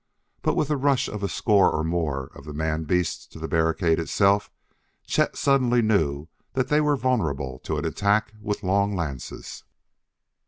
[0.41, 3.47] But with the rush of a score or more of the man beasts to the
[3.47, 4.49] barricade itself,
[5.05, 9.63] Chet suddenly knew that they were vulnerable to an attack with long lances.